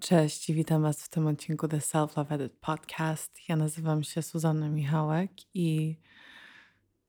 [0.00, 3.38] Cześć, witam Was w tym odcinku The Self Love Edit Podcast.
[3.48, 5.96] Ja nazywam się Suzanna Michałek i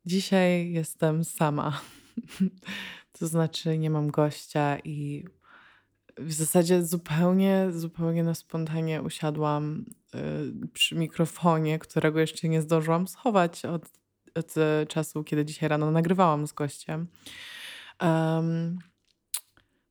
[0.06, 1.82] dzisiaj jestem sama.
[3.20, 5.26] to znaczy, nie mam gościa i
[6.18, 9.86] w zasadzie zupełnie, zupełnie na spontanie usiadłam
[10.16, 13.89] y, przy mikrofonie, którego jeszcze nie zdążyłam schować od,
[14.36, 14.54] od
[14.88, 17.08] czasu, kiedy dzisiaj rano nagrywałam z gościem.
[18.02, 18.80] Um,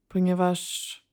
[0.09, 1.10] ponieważ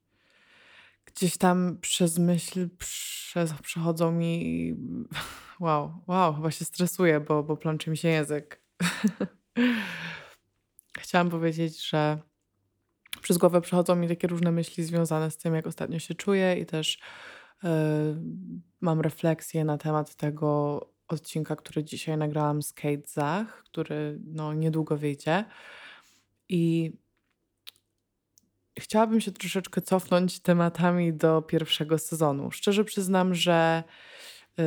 [1.18, 4.76] gdzieś tam przez myśl przez, przechodzą mi.
[5.60, 8.62] Wow, wow, chyba się stresuję, bo, bo plączy mi się język.
[11.00, 12.18] Chciałam powiedzieć, że
[13.22, 16.66] przez głowę przechodzą mi takie różne myśli związane z tym, jak ostatnio się czuję, i
[16.66, 17.00] też
[17.64, 17.70] yy,
[18.82, 24.98] mam refleksję na temat tego odcinka, który dzisiaj nagrałam z Kate Zach, który no, niedługo
[24.98, 25.46] wyjdzie.
[26.50, 26.94] I
[28.80, 32.52] chciałabym się troszeczkę cofnąć tematami do pierwszego sezonu.
[32.52, 33.84] Szczerze przyznam, że
[34.60, 34.64] y,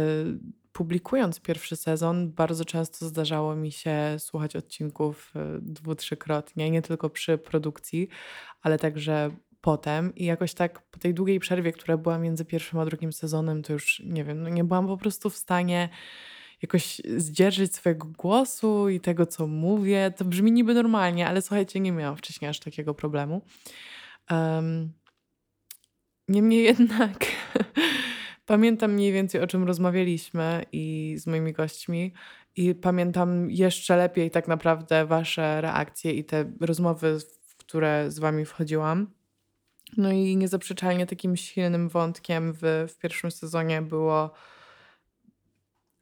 [0.72, 7.10] publikując pierwszy sezon, bardzo często zdarzało mi się słuchać odcinków y, dwu, trzykrotnie, nie tylko
[7.10, 8.08] przy produkcji,
[8.62, 9.30] ale także
[9.60, 10.14] potem.
[10.14, 13.72] I jakoś tak po tej długiej przerwie, która była między pierwszym a drugim sezonem, to
[13.72, 15.88] już nie wiem, no nie byłam po prostu w stanie
[16.62, 20.12] jakoś zdzierżyć swojego głosu i tego, co mówię.
[20.16, 23.42] To brzmi niby normalnie, ale słuchajcie, nie miałam wcześniej aż takiego problemu.
[24.30, 24.92] Um,
[26.28, 27.26] niemniej jednak
[28.46, 32.12] pamiętam mniej więcej o czym rozmawialiśmy i z moimi gośćmi
[32.56, 38.44] i pamiętam jeszcze lepiej tak naprawdę wasze reakcje i te rozmowy, w które z wami
[38.44, 39.06] wchodziłam.
[39.96, 44.30] No i niezaprzeczalnie takim silnym wątkiem w, w pierwszym sezonie było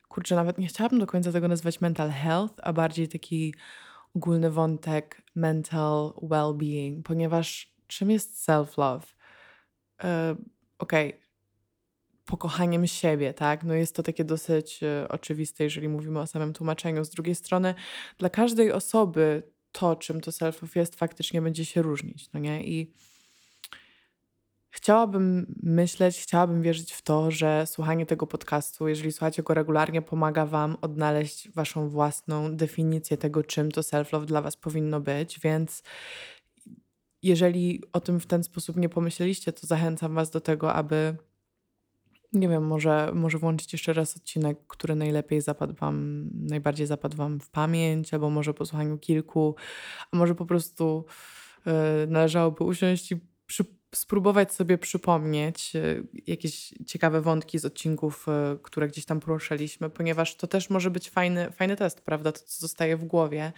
[0.08, 3.54] kurczę, nawet nie chciałabym do końca tego nazywać mental health, a bardziej taki
[4.16, 9.14] ogólny wątek mental well-being, ponieważ czym jest self-love?
[10.78, 11.20] Okej, okay.
[12.24, 13.64] pokochaniem siebie, tak?
[13.64, 17.04] No jest to takie dosyć e, oczywiste, jeżeli mówimy o samym tłumaczeniu.
[17.04, 17.74] Z drugiej strony,
[18.18, 22.64] dla każdej osoby to, czym to self-love jest, faktycznie będzie się różnić, no nie?
[22.64, 22.92] I
[24.70, 30.46] chciałabym myśleć, chciałabym wierzyć w to, że słuchanie tego podcastu, jeżeli słuchacie go regularnie, pomaga
[30.46, 35.82] Wam odnaleźć Waszą własną definicję tego, czym to self-love dla Was powinno być, więc
[37.22, 41.16] jeżeli o tym w ten sposób nie pomyśleliście, to zachęcam Was do tego, aby
[42.32, 47.40] nie wiem, może, może włączyć jeszcze raz odcinek, który najlepiej zapadł Wam, najbardziej zapadł Wam
[47.40, 49.56] w pamięć, albo może po słuchaniu kilku,
[50.12, 51.04] a może po prostu
[51.66, 51.72] yy,
[52.08, 53.64] należałoby usiąść i przy,
[53.94, 60.36] spróbować sobie przypomnieć yy, jakieś ciekawe wątki z odcinków, yy, które gdzieś tam poruszaliśmy, ponieważ
[60.36, 62.32] to też może być fajny, fajny test, prawda?
[62.32, 63.52] To, co zostaje w głowie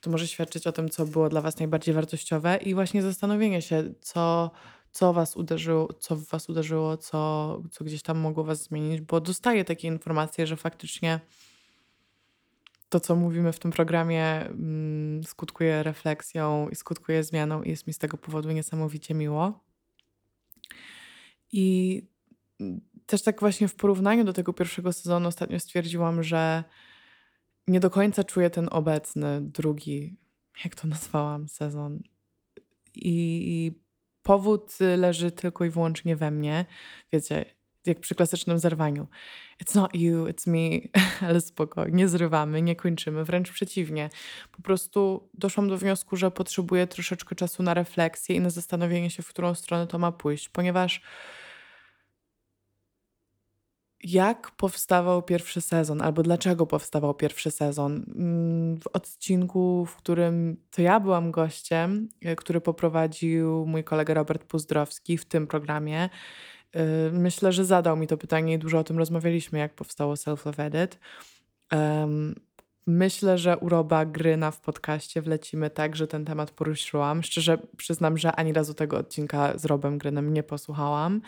[0.00, 3.94] to może świadczyć o tym, co było dla Was najbardziej wartościowe i właśnie zastanowienie się,
[4.00, 4.50] co,
[4.90, 9.20] co Was uderzyło, co w Was uderzyło, co, co gdzieś tam mogło Was zmienić, bo
[9.20, 11.20] dostaję takie informacje, że faktycznie
[12.88, 17.92] to, co mówimy w tym programie, mm, skutkuje refleksją i skutkuje zmianą, i jest mi
[17.92, 19.60] z tego powodu niesamowicie miło.
[21.52, 22.02] I
[23.06, 26.64] też tak właśnie w porównaniu do tego pierwszego sezonu ostatnio stwierdziłam, że
[27.68, 30.16] nie do końca czuję ten obecny, drugi,
[30.64, 32.02] jak to nazwałam, sezon.
[32.94, 33.72] I
[34.22, 36.66] powód leży tylko i wyłącznie we mnie.
[37.12, 37.44] Wiecie,
[37.86, 39.06] jak przy klasycznym zerwaniu.
[39.64, 40.88] It's not you, it's me,
[41.28, 44.10] ale spokojnie, nie zrywamy, nie kończymy, wręcz przeciwnie.
[44.52, 49.22] Po prostu doszłam do wniosku, że potrzebuję troszeczkę czasu na refleksję i na zastanowienie się,
[49.22, 51.00] w którą stronę to ma pójść, ponieważ
[54.04, 58.04] jak powstawał pierwszy sezon, albo dlaczego powstawał pierwszy sezon?
[58.16, 64.44] Mm, w odcinku, w którym to ja byłam gościem, e, który poprowadził mój kolega Robert
[64.44, 66.08] Puzdrowski w tym programie,
[66.72, 70.62] e, myślę, że zadał mi to pytanie i dużo o tym rozmawialiśmy, jak powstało Self-Love
[70.62, 70.98] Edit.
[72.90, 77.22] Myślę, że uroba gryna w podcaście wlecimy tak, że ten temat poruszyłam.
[77.22, 81.20] Szczerze przyznam, że ani razu tego odcinka z Robem Grynem nie posłuchałam.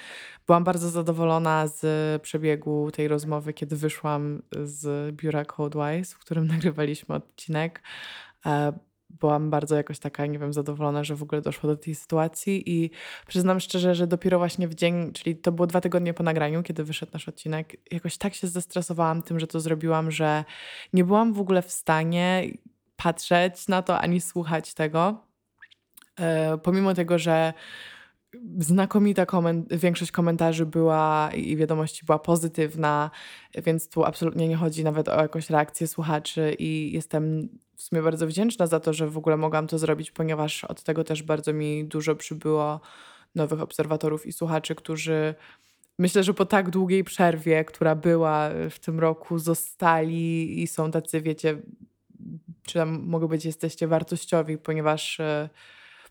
[0.47, 7.15] Byłam bardzo zadowolona z przebiegu tej rozmowy, kiedy wyszłam z biura Codewise, w którym nagrywaliśmy
[7.15, 7.83] odcinek.
[9.21, 12.91] Byłam bardzo jakoś taka, nie wiem, zadowolona, że w ogóle doszło do tej sytuacji i
[13.27, 16.85] przyznam szczerze, że dopiero właśnie w dzień, czyli to było dwa tygodnie po nagraniu, kiedy
[16.85, 20.45] wyszedł nasz odcinek, jakoś tak się zestresowałam tym, że to zrobiłam, że
[20.93, 22.45] nie byłam w ogóle w stanie
[22.97, 25.31] patrzeć na to ani słuchać tego.
[26.21, 27.53] E, pomimo tego, że
[28.59, 33.11] znakomita koment większość komentarzy była i wiadomości była pozytywna,
[33.65, 37.49] więc tu absolutnie nie chodzi nawet o jakąś reakcję słuchaczy i jestem
[37.81, 41.05] w sumie bardzo wdzięczna za to, że w ogóle mogłam to zrobić, ponieważ od tego
[41.05, 42.81] też bardzo mi dużo przybyło
[43.35, 45.35] nowych obserwatorów i słuchaczy, którzy
[45.99, 51.21] myślę, że po tak długiej przerwie, która była w tym roku, zostali i są tacy,
[51.21, 51.59] wiecie,
[52.63, 55.49] czy tam mogą być, jesteście wartościowi, ponieważ e,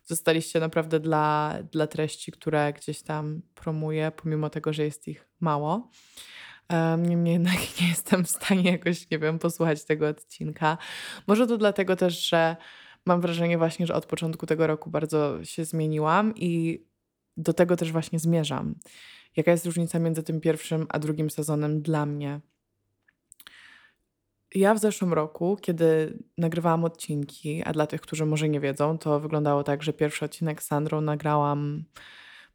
[0.04, 5.90] zostaliście naprawdę dla, dla treści, które gdzieś tam promuję, pomimo tego, że jest ich mało.
[6.98, 10.78] Niemniej jednak nie jestem w stanie jakoś, nie wiem, posłuchać tego odcinka.
[11.28, 12.56] Może to dlatego też, że
[13.06, 16.84] mam wrażenie właśnie, że od początku tego roku bardzo się zmieniłam i
[17.38, 18.76] do tego też właśnie zmierzam.
[19.36, 22.42] Jaka jest różnica między tym pierwszym a drugim sezonem dla mnie?
[24.56, 29.20] Ja w zeszłym roku, kiedy nagrywałam odcinki, a dla tych, którzy może nie wiedzą, to
[29.20, 31.84] wyglądało tak, że pierwszy odcinek z Sandrą nagrałam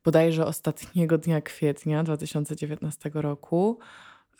[0.05, 3.79] bodajże ostatniego dnia kwietnia 2019 roku.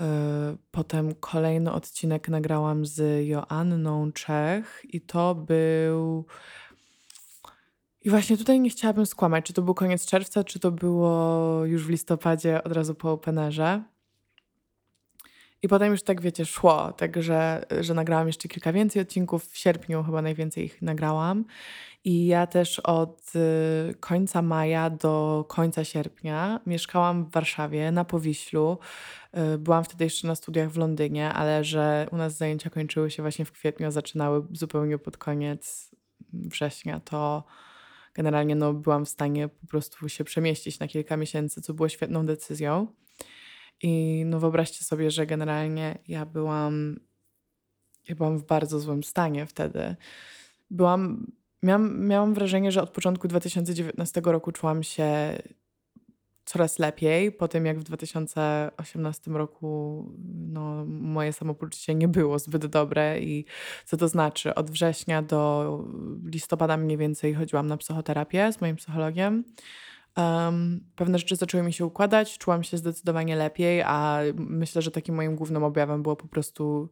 [0.01, 6.27] E, potem kolejny odcinek nagrałam z Joanną Czech i to był.
[8.03, 11.87] I właśnie tutaj nie chciałabym skłamać, czy to był koniec czerwca, czy to było już
[11.87, 13.83] w listopadzie, od razu po openerze.
[15.65, 19.45] I potem już tak, wiecie, szło, także że nagrałam jeszcze kilka więcej odcinków.
[19.45, 21.45] W sierpniu chyba najwięcej ich nagrałam.
[22.05, 23.33] I ja też od
[23.91, 28.79] y, końca maja do końca sierpnia mieszkałam w Warszawie na Powiślu.
[29.55, 33.23] Y, byłam wtedy jeszcze na studiach w Londynie, ale że u nas zajęcia kończyły się
[33.23, 35.91] właśnie w kwietniu, zaczynały zupełnie pod koniec
[36.33, 37.45] września, to
[38.15, 42.27] generalnie no, byłam w stanie po prostu się przemieścić na kilka miesięcy, co było świetną
[42.27, 42.87] decyzją.
[43.83, 46.97] I no wyobraźcie sobie, że generalnie ja byłam,
[48.09, 49.97] ja byłam w bardzo złym stanie wtedy.
[50.71, 51.27] Byłam,
[51.63, 55.39] miałam, miałam wrażenie, że od początku 2019 roku czułam się
[56.45, 57.33] coraz lepiej.
[57.33, 63.45] Po tym, jak w 2018 roku no, moje samopoczucie nie było zbyt dobre i
[63.85, 64.55] co to znaczy?
[64.55, 65.85] Od września do
[66.25, 69.45] listopada mniej więcej chodziłam na psychoterapię z moim psychologiem.
[70.17, 75.15] Um, pewne rzeczy zaczęły mi się układać, czułam się zdecydowanie lepiej, a myślę, że takim
[75.15, 76.89] moim głównym objawem było po prostu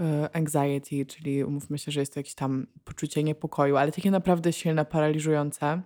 [0.00, 4.52] e, anxiety, czyli umówmy się, że jest to jakieś tam poczucie niepokoju, ale takie naprawdę
[4.52, 5.82] silne, paraliżujące.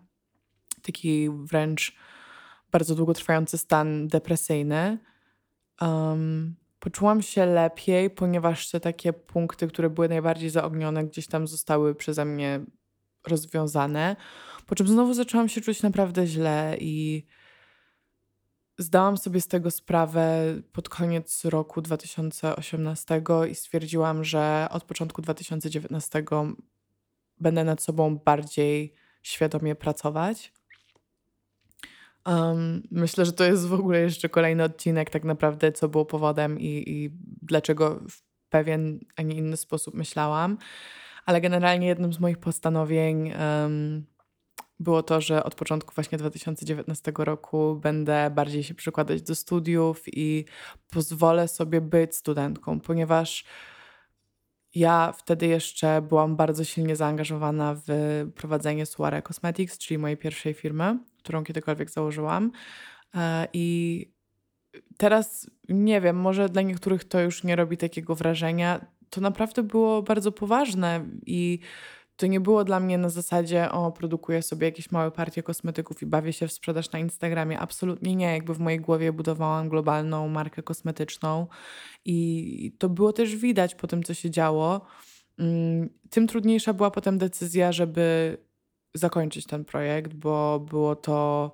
[0.83, 1.97] Taki wręcz
[2.73, 4.99] bardzo długotrwający stan depresyjny.
[5.81, 11.95] Um, poczułam się lepiej, ponieważ te takie punkty, które były najbardziej zaognione, gdzieś tam zostały
[11.95, 12.61] przeze mnie
[13.27, 14.17] rozwiązane.
[14.67, 17.27] Po czym znowu zaczęłam się czuć naprawdę źle i
[18.79, 26.25] zdałam sobie z tego sprawę pod koniec roku 2018 i stwierdziłam, że od początku 2019
[27.41, 30.53] będę nad sobą bardziej świadomie pracować.
[32.27, 36.61] Um, myślę, że to jest w ogóle jeszcze kolejny odcinek, tak naprawdę, co było powodem
[36.61, 37.11] i, i
[37.43, 40.59] dlaczego w pewien, a nie inny sposób myślałam.
[41.27, 44.07] Ale generalnie jednym z moich postanowień um,
[44.81, 50.45] było to, że od początku właśnie 2019 roku będę bardziej się przykładać do studiów i
[50.91, 53.45] pozwolę sobie być studentką, ponieważ
[54.75, 57.91] ja wtedy jeszcze byłam bardzo silnie zaangażowana w
[58.35, 62.53] prowadzenie Suare Cosmetics, czyli mojej pierwszej firmy, którą kiedykolwiek założyłam.
[63.15, 64.15] E, I
[64.97, 68.87] teraz nie wiem, może dla niektórych to już nie robi takiego wrażenia.
[69.11, 71.59] To naprawdę było bardzo poważne i
[72.17, 76.07] to nie było dla mnie na zasadzie, o, produkuję sobie jakieś małe partie kosmetyków i
[76.07, 77.59] bawię się w sprzedaż na Instagramie.
[77.59, 78.33] Absolutnie nie.
[78.33, 81.47] Jakby w mojej głowie budowałam globalną markę kosmetyczną
[82.05, 84.81] i to było też widać po tym, co się działo.
[85.39, 88.37] Mm, tym trudniejsza była potem decyzja, żeby
[88.95, 91.53] zakończyć ten projekt, bo było to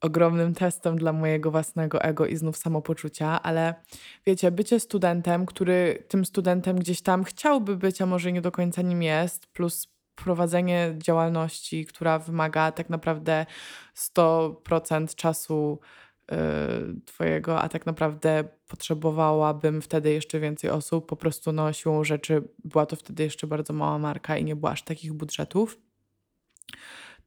[0.00, 3.74] ogromnym testem dla mojego własnego ego i znów samopoczucia, ale
[4.26, 8.82] wiecie, bycie studentem, który tym studentem gdzieś tam chciałby być, a może nie do końca
[8.82, 13.46] nim jest, plus prowadzenie działalności, która wymaga tak naprawdę
[13.96, 15.78] 100% czasu
[16.30, 16.36] yy,
[17.04, 21.06] Twojego, a tak naprawdę potrzebowałabym wtedy jeszcze więcej osób.
[21.06, 24.72] Po prostu no, siłą rzeczy była to wtedy jeszcze bardzo mała marka i nie było
[24.72, 25.78] aż takich budżetów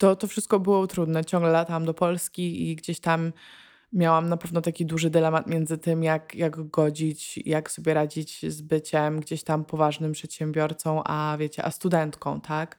[0.01, 1.25] to, to wszystko było trudne.
[1.25, 3.33] Ciągle latałam do Polski i gdzieś tam
[3.93, 8.61] miałam na pewno taki duży dylemat między tym, jak, jak godzić, jak sobie radzić z
[8.61, 12.77] byciem gdzieś tam poważnym przedsiębiorcą, a wiecie, a studentką, tak?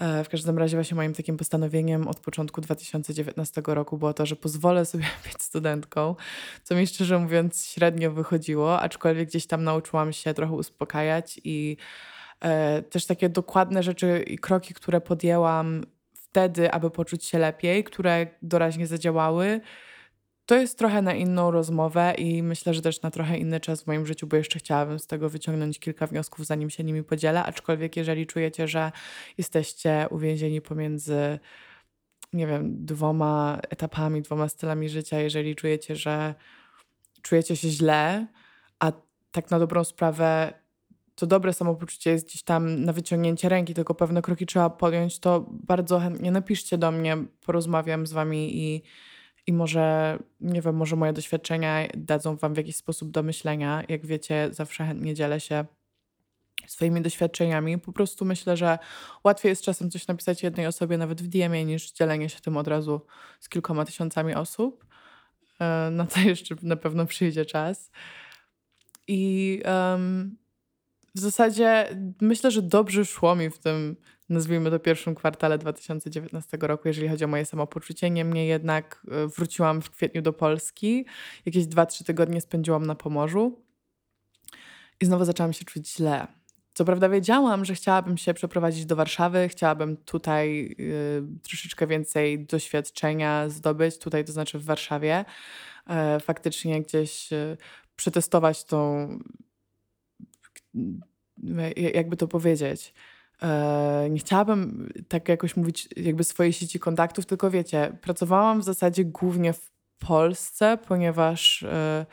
[0.00, 4.36] E, w każdym razie właśnie moim takim postanowieniem od początku 2019 roku było to, że
[4.36, 6.16] pozwolę sobie być studentką,
[6.62, 11.76] co mi szczerze mówiąc średnio wychodziło, aczkolwiek gdzieś tam nauczyłam się trochę uspokajać i
[12.40, 15.82] e, też takie dokładne rzeczy i kroki, które podjęłam
[16.32, 19.60] wtedy, aby poczuć się lepiej, które doraźnie zadziałały,
[20.46, 23.86] to jest trochę na inną rozmowę i myślę, że też na trochę inny czas w
[23.86, 27.44] moim życiu, bo jeszcze chciałabym z tego wyciągnąć kilka wniosków, zanim się nimi podzielę.
[27.44, 28.92] Aczkolwiek, jeżeli czujecie, że
[29.38, 31.38] jesteście uwięzieni pomiędzy
[32.32, 36.34] nie wiem, dwoma etapami, dwoma stylami życia, jeżeli czujecie, że
[37.22, 38.26] czujecie się źle,
[38.78, 38.92] a
[39.32, 40.52] tak na dobrą sprawę
[41.22, 45.46] to dobre samopoczucie jest gdzieś tam na wyciągnięcie ręki, tylko pewne kroki trzeba podjąć, to
[45.50, 48.82] bardzo chętnie napiszcie do mnie, porozmawiam z wami i,
[49.46, 53.82] i może, nie wiem, może moje doświadczenia dadzą wam w jakiś sposób do myślenia.
[53.88, 55.64] Jak wiecie, zawsze chętnie dzielę się
[56.66, 57.78] swoimi doświadczeniami.
[57.78, 58.78] Po prostu myślę, że
[59.24, 62.68] łatwiej jest czasem coś napisać jednej osobie, nawet w DM-ie, niż dzielenie się tym od
[62.68, 63.00] razu
[63.40, 64.86] z kilkoma tysiącami osób.
[65.60, 67.90] E, na to jeszcze na pewno przyjdzie czas.
[69.08, 70.41] I um,
[71.14, 71.88] w zasadzie
[72.20, 73.96] myślę, że dobrze szło mi w tym,
[74.28, 78.10] nazwijmy to pierwszym kwartale 2019 roku, jeżeli chodzi o moje samopoczucie.
[78.10, 81.06] Niemniej jednak e, wróciłam w kwietniu do Polski.
[81.46, 83.62] Jakieś 2-3 tygodnie spędziłam na Pomorzu
[85.00, 86.26] i znowu zaczęłam się czuć źle.
[86.74, 93.48] Co prawda wiedziałam, że chciałabym się przeprowadzić do Warszawy, chciałabym tutaj y, troszeczkę więcej doświadczenia
[93.48, 95.24] zdobyć, tutaj to znaczy w Warszawie.
[95.86, 97.56] E, faktycznie gdzieś y,
[97.96, 99.08] przetestować tą
[101.76, 102.94] jakby to powiedzieć.
[103.42, 109.04] E, nie chciałabym tak jakoś mówić jakby swojej sieci kontaktów, tylko wiecie, pracowałam w zasadzie
[109.04, 112.06] głównie w Polsce, ponieważ e,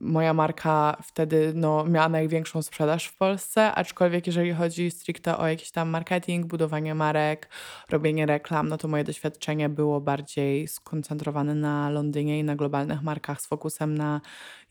[0.00, 5.70] moja marka wtedy no, miała największą sprzedaż w Polsce, aczkolwiek jeżeli chodzi stricte o jakiś
[5.70, 7.48] tam marketing, budowanie marek,
[7.90, 13.40] robienie reklam, no to moje doświadczenie było bardziej skoncentrowane na Londynie i na globalnych markach
[13.40, 14.20] z fokusem na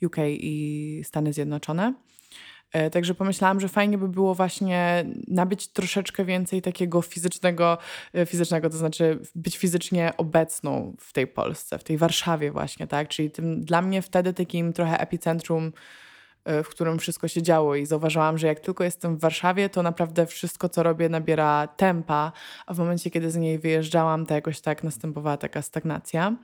[0.05, 1.93] UK i Stany Zjednoczone.
[2.73, 7.77] E, także pomyślałam, że fajnie by było właśnie nabyć troszeczkę więcej takiego fizycznego,
[8.13, 13.07] e, fizycznego, to znaczy być fizycznie obecną w tej Polsce, w tej Warszawie właśnie, tak?
[13.07, 15.71] Czyli tym dla mnie wtedy takim trochę epicentrum,
[16.45, 19.83] e, w którym wszystko się działo i zauważyłam, że jak tylko jestem w Warszawie, to
[19.83, 22.31] naprawdę wszystko, co robię, nabiera tempa,
[22.65, 26.35] a w momencie, kiedy z niej wyjeżdżałam, to jakoś tak następowała taka stagnacja.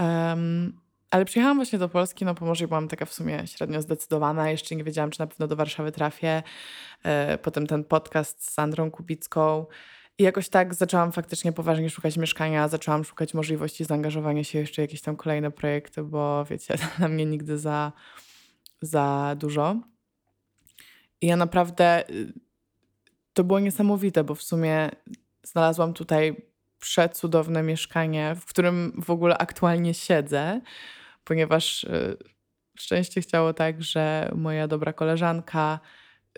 [0.00, 4.50] Um, ale przyjechałam właśnie do Polski, no Pomorze byłam taka w sumie średnio zdecydowana.
[4.50, 6.42] Jeszcze nie wiedziałam, czy na pewno do Warszawy trafię.
[7.02, 9.66] E, potem ten podcast z Sandrą Kubicką.
[10.18, 14.84] I jakoś tak zaczęłam faktycznie poważnie szukać mieszkania, zaczęłam szukać możliwości zaangażowania się jeszcze w
[14.84, 17.92] jakieś tam kolejne projekty, bo wiecie, dla mnie nigdy za,
[18.82, 19.76] za dużo.
[21.20, 22.32] I ja naprawdę y,
[23.32, 24.90] to było niesamowite, bo w sumie
[25.42, 26.53] znalazłam tutaj
[26.84, 30.60] przecudowne mieszkanie, w którym w ogóle aktualnie siedzę
[31.24, 32.16] ponieważ y,
[32.78, 35.80] szczęście chciało tak, że moja dobra koleżanka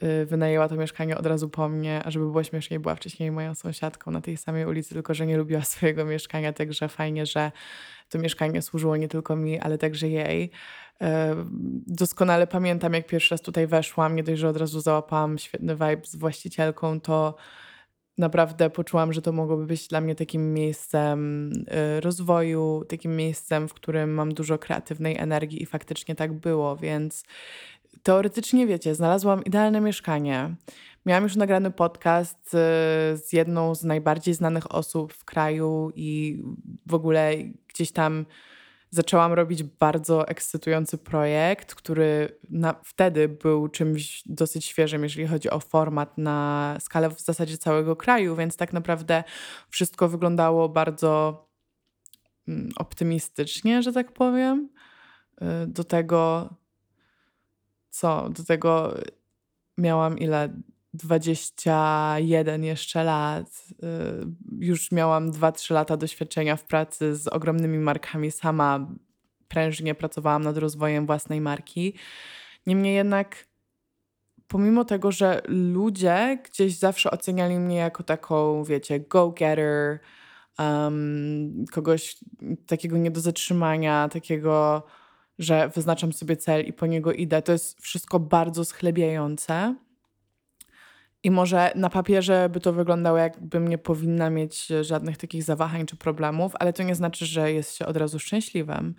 [0.03, 3.55] y, wynajęła to mieszkanie od razu po mnie, a żeby było śmieszniej, była wcześniej moją
[3.55, 7.53] sąsiadką na tej samej ulicy, tylko że nie lubiła swojego mieszkania, także fajnie, że
[8.09, 10.45] to mieszkanie służyło nie tylko mi, ale także jej.
[10.45, 11.07] Y,
[11.87, 16.05] doskonale pamiętam, jak pierwszy raz tutaj weszłam, nie dość, że od razu załapałam świetny vibe
[16.05, 17.35] z właścicielką, to
[18.19, 21.51] naprawdę poczułam, że to mogłoby być dla mnie takim miejscem
[21.97, 27.25] y, rozwoju, takim miejscem, w którym mam dużo kreatywnej energii i faktycznie tak było, więc
[28.03, 30.55] teoretycznie wiecie, znalazłam idealne mieszkanie.
[31.07, 32.59] Miałam już nagrany podcast y,
[33.17, 36.43] z jedną z najbardziej znanych osób w kraju i
[36.87, 37.33] w ogóle
[37.69, 38.27] gdzieś tam
[38.97, 45.61] zaczęłam robić bardzo ekscytujący projekt, który na, wtedy był czymś dosyć świeżym, jeżeli chodzi o
[45.61, 49.25] format na skalę w zasadzie całego kraju, więc tak naprawdę
[49.69, 51.45] wszystko wyglądało bardzo
[52.49, 54.69] mm, optymistycznie, że tak powiem.
[55.43, 56.55] Y, do tego,
[57.91, 58.29] co?
[58.31, 58.95] Do tego
[59.79, 60.49] miałam ile?
[60.97, 63.65] 21 jeszcze lat.
[63.71, 63.77] Y,
[64.61, 68.31] już miałam 2-3 lata doświadczenia w pracy z ogromnymi markami.
[68.31, 68.89] Sama
[69.49, 71.95] prężnie pracowałam nad rozwojem własnej marki.
[72.67, 73.47] Niemniej jednak,
[74.49, 79.99] pomimo tego, że ludzie gdzieś zawsze oceniali mnie jako taką, wiecie, go-getter,
[80.59, 82.17] um, kogoś
[82.67, 84.87] takiego nie do zatrzymania, takiego,
[85.39, 89.75] że wyznaczam sobie cel i po niego idę, to jest wszystko bardzo schlebiające
[91.27, 95.97] i może na papierze by to wyglądało, jakbym nie powinna mieć żadnych takich zawahań czy
[95.97, 98.95] problemów, ale to nie znaczy, że jest się od razu szczęśliwym.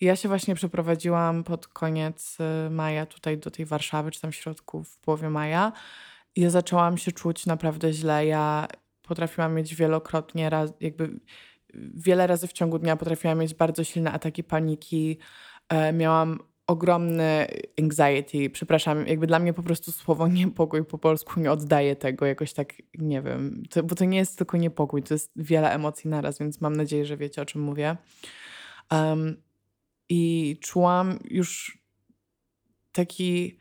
[0.00, 4.32] I ja się właśnie przeprowadziłam pod koniec y, maja tutaj do tej Warszawy, czy tam
[4.32, 5.72] w środku, w połowie maja.
[6.36, 8.26] I ja zaczęłam się czuć naprawdę źle.
[8.26, 8.68] Ja
[9.02, 11.20] potrafiłam mieć wielokrotnie, raz, jakby
[11.94, 15.18] wiele razy w ciągu dnia potrafiłam mieć bardzo silne ataki paniki.
[15.68, 16.38] E, miałam
[16.70, 17.46] ogromny
[17.80, 22.52] anxiety, przepraszam, jakby dla mnie po prostu słowo niepokój po polsku nie oddaje tego jakoś
[22.52, 26.38] tak, nie wiem, to, bo to nie jest tylko niepokój, to jest wiele emocji naraz,
[26.38, 27.96] więc mam nadzieję, że wiecie o czym mówię.
[28.90, 29.42] Um,
[30.08, 31.78] I czułam już
[32.92, 33.58] taki,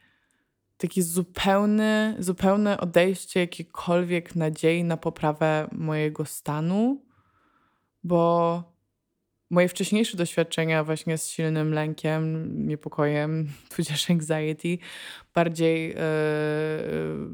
[0.78, 7.10] taki zupełny, zupełne odejście jakiejkolwiek nadziei na poprawę mojego stanu
[8.04, 8.64] bo
[9.50, 14.78] moje wcześniejsze doświadczenia właśnie z silnym lękiem, niepokojem, tudzież anxiety,
[15.34, 15.96] bardziej yy,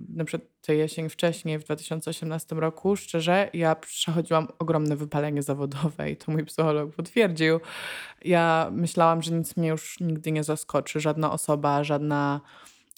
[0.09, 6.31] na przykład jesień wcześniej, w 2018 roku, szczerze, ja przechodziłam ogromne wypalenie zawodowe i to
[6.31, 7.59] mój psycholog potwierdził.
[8.25, 12.41] Ja myślałam, że nic mnie już nigdy nie zaskoczy, żadna osoba, żadna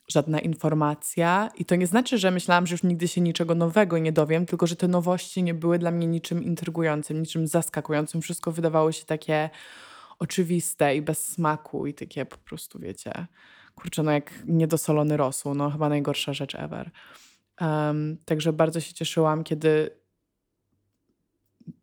[0.08, 1.50] żadna informacja.
[1.58, 4.68] I to nie znaczy, że myślałam, że już nigdy się niczego nowego nie dowiem, tylko
[4.68, 8.22] że te nowości nie były dla mnie niczym intrygującym, niczym zaskakującym.
[8.22, 9.50] Wszystko wydawało się takie
[10.20, 13.28] oczywiste i bez smaku i takie po prostu, wiecie,
[13.76, 16.92] kurczę, no jak niedosolony rosół, no chyba najgorsza rzecz ever.
[17.62, 19.90] Um, także bardzo się cieszyłam, kiedy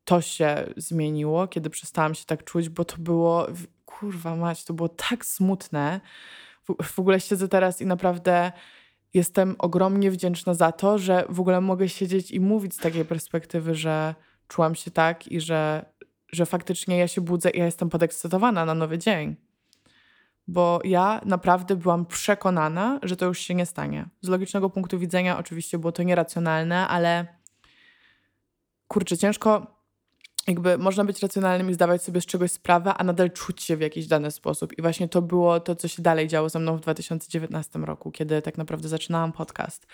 [0.04, 3.47] to się zmieniło, kiedy przestałam się tak czuć, bo to było,
[3.85, 6.00] kurwa mać, to było tak smutne,
[6.83, 8.52] w, ogóle siedzę teraz i naprawdę
[9.14, 13.75] jestem ogromnie wdzięczna za to, że w ogóle mogę siedzieć i mówić z takiej perspektywy,
[13.75, 14.14] że
[14.49, 15.85] czułam się tak i że,
[16.33, 19.37] że faktycznie ja się budzę i ja jestem podekscytowana na nowy dzień.
[20.47, 24.09] Bo ja naprawdę byłam przekonana, że to już się nie stanie.
[24.21, 27.26] Z logicznego punktu widzenia oczywiście było to nieracjonalne, ale
[28.88, 29.74] kurczę, ciężko
[30.48, 33.80] jakby można być racjonalnym i zdawać sobie z czegoś sprawę, a nadal czuć się w
[33.80, 34.78] jakiś dany sposób.
[34.78, 38.42] I właśnie to było to, co się dalej działo ze mną w 2019 roku, kiedy
[38.42, 39.86] tak naprawdę zaczynałam podcast.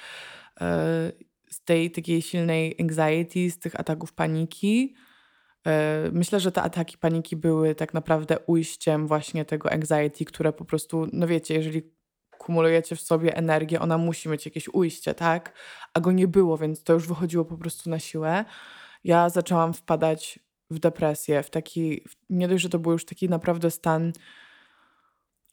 [0.61, 1.13] E,
[1.51, 4.95] z tej takiej silnej anxiety, z tych ataków paniki.
[5.67, 10.65] E, myślę, że te ataki paniki były tak naprawdę ujściem właśnie tego anxiety, które po
[10.65, 11.83] prostu, no wiecie, jeżeli
[12.39, 15.53] kumulujecie w sobie energię, ona musi mieć jakieś ujście, tak?
[15.95, 18.45] A go nie było, więc to już wychodziło po prostu na siłę
[19.05, 20.39] ja zaczęłam wpadać
[20.71, 24.13] w depresję, w taki, nie dość, że to był już taki naprawdę stan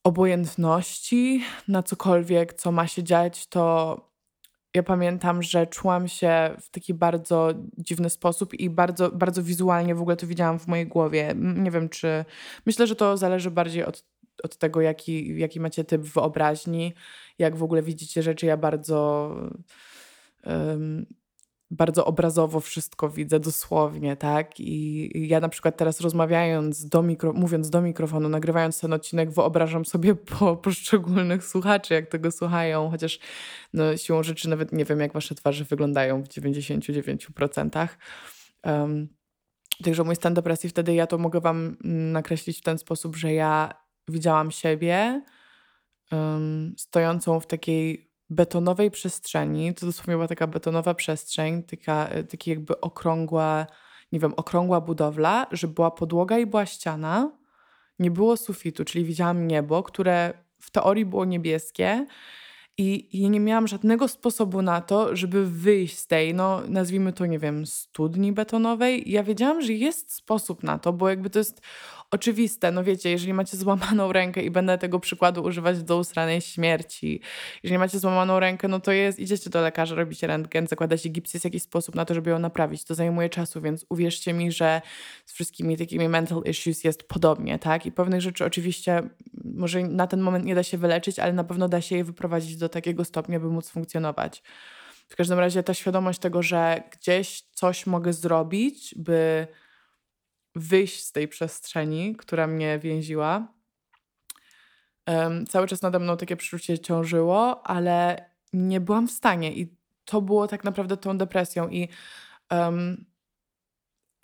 [0.03, 3.97] obojętności na cokolwiek, co ma się dziać, to
[4.73, 10.01] ja pamiętam, że czułam się w taki bardzo dziwny sposób i bardzo, bardzo wizualnie w
[10.01, 11.33] ogóle to widziałam w mojej głowie.
[11.35, 12.25] Nie wiem, czy.
[12.65, 14.05] Myślę, że to zależy bardziej od,
[14.43, 16.93] od tego, jaki, jaki macie typ wyobraźni,
[17.39, 18.45] jak w ogóle widzicie rzeczy.
[18.45, 19.29] Ja bardzo.
[20.45, 21.05] Um,
[21.71, 24.60] bardzo obrazowo wszystko widzę dosłownie, tak?
[24.60, 29.86] I ja na przykład teraz rozmawiając do mikro, mówiąc do mikrofonu, nagrywając ten odcinek, wyobrażam
[29.86, 33.19] sobie po poszczególnych słuchaczy, jak tego słuchają, chociaż
[33.73, 37.88] no, siłą rzeczy nawet nie wiem, jak wasze twarze wyglądają w 99%.
[38.63, 39.08] Um,
[39.84, 43.73] także mój stan depresji wtedy ja to mogę wam nakreślić w ten sposób, że ja
[44.08, 45.21] widziałam siebie
[46.12, 52.49] um, stojącą w takiej betonowej przestrzeni, to dosłownie była taka betonowa przestrzeń, taka, e, taki
[52.49, 53.67] jakby okrągła,
[54.11, 57.31] nie wiem, okrągła budowla, że była podłoga i była ściana,
[57.99, 62.05] nie było sufitu, czyli widziałam niebo, które w teorii było niebieskie,
[62.79, 67.25] i, I nie miałam żadnego sposobu na to, żeby wyjść z tej, no nazwijmy to,
[67.25, 69.09] nie wiem, studni betonowej.
[69.09, 71.61] I ja wiedziałam, że jest sposób na to, bo jakby to jest
[72.12, 72.72] oczywiste.
[72.72, 77.22] No wiecie, jeżeli macie złamaną rękę i będę tego przykładu używać do usranej śmierci,
[77.63, 81.46] jeżeli macie złamaną rękę, no to jest, idziecie do lekarza, robicie rentgen, zakładacie gips, jest
[81.46, 82.84] jakiś sposób na to, żeby ją naprawić.
[82.84, 84.82] To zajmuje czasu, więc uwierzcie mi, że
[85.26, 87.86] z wszystkimi takimi mental issues jest podobnie, tak?
[87.86, 89.10] I pewnych rzeczy oczywiście
[89.43, 92.58] może na ten moment nie da się wyleczyć, ale na pewno da się je wyprowadzić
[92.58, 94.43] do takiego stopnia, by móc funkcjonować.
[95.10, 99.48] W każdym razie ta świadomość tego, że gdzieś coś mogę zrobić, by
[100.58, 103.54] wyjść z tej przestrzeni, która mnie więziła.
[105.08, 110.22] Um, cały czas nade mną takie przeczucie ciążyło, ale nie byłam w stanie i to
[110.22, 111.89] było tak naprawdę tą depresją i
[112.52, 113.06] um,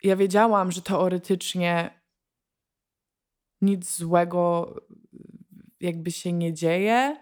[0.03, 2.01] ja wiedziałam, że teoretycznie
[3.61, 4.75] nic złego
[5.79, 7.17] jakby się nie dzieje.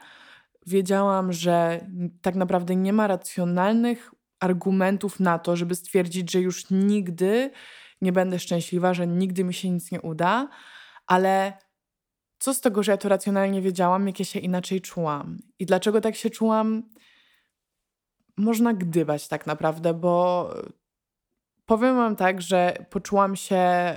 [0.67, 1.87] Wiedziałam, że
[2.21, 7.51] tak naprawdę nie ma racjonalnych argumentów na to, żeby stwierdzić, że już nigdy
[8.01, 10.49] nie będę szczęśliwa, że nigdy mi się nic nie uda,
[11.07, 11.53] ale
[12.39, 15.37] co z tego, że ja to racjonalnie wiedziałam, jak ja się inaczej czułam?
[15.59, 16.83] I dlaczego tak się czułam?
[18.37, 20.49] Można gdybać tak naprawdę, bo
[21.65, 23.95] powiem wam tak, że poczułam się.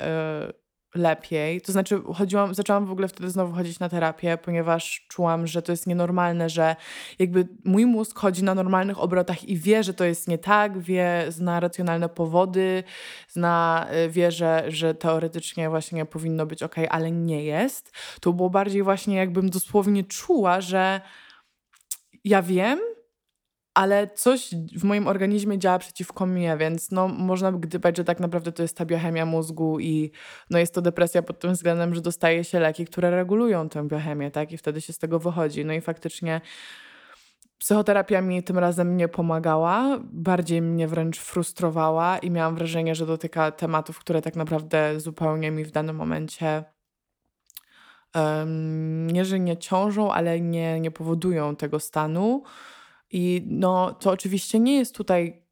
[0.48, 0.63] Yy,
[0.94, 1.60] lepiej.
[1.60, 5.72] To znaczy, chodziłam, zaczęłam w ogóle wtedy znowu chodzić na terapię, ponieważ czułam, że to
[5.72, 6.76] jest nienormalne, że
[7.18, 11.24] jakby mój mózg chodzi na normalnych obrotach i wie, że to jest nie tak, wie,
[11.28, 12.84] zna racjonalne powody,
[13.28, 17.92] zna, y, wie, że, że teoretycznie właśnie powinno być ok, ale nie jest.
[18.20, 21.00] To było bardziej właśnie, jakbym dosłownie czuła, że
[22.24, 22.80] ja wiem,
[23.74, 28.52] ale coś w moim organizmie działa przeciwko mnie, więc no, można gdybać, że tak naprawdę
[28.52, 30.12] to jest ta biochemia mózgu i
[30.50, 34.30] no, jest to depresja pod tym względem, że dostaje się leki, które regulują tę biochemię,
[34.30, 34.52] tak?
[34.52, 35.64] I wtedy się z tego wychodzi.
[35.64, 36.40] No i faktycznie
[37.58, 43.50] Psychoterapia mi tym razem nie pomagała, bardziej mnie wręcz frustrowała i miałam wrażenie, że dotyka
[43.50, 46.64] tematów, które tak naprawdę zupełnie mi w danym momencie
[48.14, 52.42] um, nie, że nie ciążą, ale nie, nie powodują tego stanu.
[53.10, 55.44] I no, to oczywiście nie jest tutaj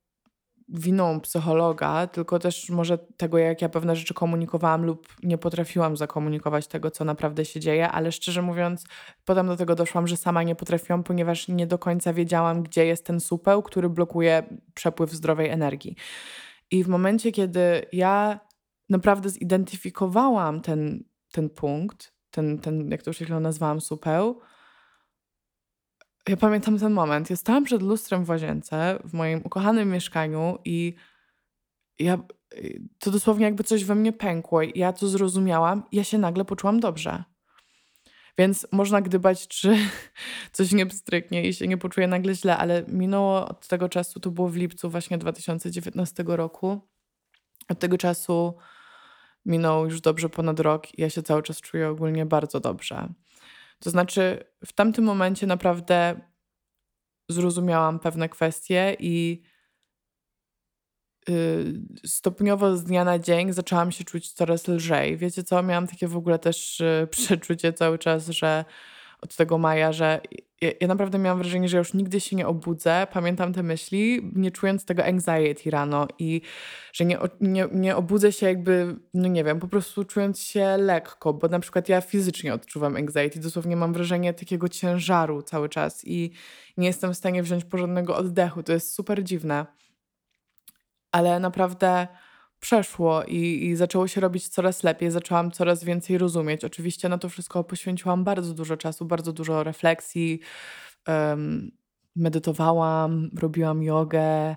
[0.69, 6.67] winą psychologa, tylko też może tego, jak ja pewne rzeczy komunikowałam lub nie potrafiłam zakomunikować
[6.67, 8.85] tego, co naprawdę się dzieje, ale szczerze mówiąc,
[9.25, 13.07] potem do tego doszłam, że sama nie potrafiłam, ponieważ nie do końca wiedziałam, gdzie jest
[13.07, 15.97] ten supeł, który blokuje przepływ zdrowej energii.
[16.71, 18.41] I w momencie, kiedy ja
[18.89, 24.41] naprawdę zidentyfikowałam ten, ten punkt, ten, ten, jak to już nazwałam, supeł,
[26.29, 27.31] ja pamiętam ten moment.
[27.31, 30.95] Ja stałam przed lustrem w łazience w moim ukochanym mieszkaniu i
[31.99, 32.19] ja
[32.99, 34.61] to dosłownie jakby coś we mnie pękło.
[34.75, 37.25] Ja to zrozumiałam ja się nagle poczułam dobrze.
[38.39, 39.77] Więc można gdybać, czy
[40.53, 44.31] coś nie pstryknie i się nie poczuję nagle źle, ale minęło od tego czasu, to
[44.31, 46.81] było w lipcu właśnie 2019 roku.
[47.69, 48.57] Od tego czasu
[49.47, 53.09] minął już dobrze ponad rok i ja się cały czas czuję ogólnie bardzo dobrze.
[53.83, 56.21] To znaczy, w tamtym momencie naprawdę
[57.29, 59.43] zrozumiałam pewne kwestie i
[61.29, 65.17] yy, stopniowo z dnia na dzień zaczęłam się czuć coraz lżej.
[65.17, 65.63] Wiecie co?
[65.63, 68.65] Miałam takie w ogóle też yy, przeczucie cały czas, że
[69.21, 70.21] od tego maja, że
[70.63, 73.07] ja, ja, naprawdę miałam wrażenie, że już nigdy się nie obudzę.
[73.13, 76.41] Pamiętam te myśli, nie czując tego anxiety rano i
[76.93, 81.35] że nie, nie, nie obudzę się jakby, no nie wiem, po prostu czując się lekko,
[81.35, 86.33] bo na przykład ja fizycznie odczuwam anxiety, dosłownie mam wrażenie takiego ciężaru cały czas i
[86.77, 88.63] nie jestem w stanie wziąć porządnego oddechu.
[88.63, 89.67] To jest super dziwne.
[91.13, 92.09] Ale naprawdę
[92.63, 96.65] przeszło i, i zaczęło się robić coraz lepiej, zaczęłam coraz więcej rozumieć.
[96.65, 100.41] Oczywiście na to wszystko poświęciłam bardzo dużo czasu, bardzo dużo refleksji.
[101.09, 101.73] Um,
[102.17, 104.57] medytowałam, robiłam jogę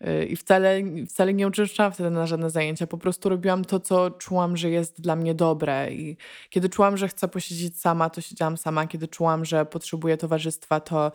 [0.00, 2.86] yy, i wcale, wcale nie uczęszczałam wtedy na żadne zajęcia.
[2.86, 5.92] Po prostu robiłam to, co czułam, że jest dla mnie dobre.
[5.92, 6.16] I
[6.50, 8.86] kiedy czułam, że chcę posiedzieć sama, to siedziałam sama.
[8.86, 11.12] Kiedy czułam, że potrzebuję towarzystwa, to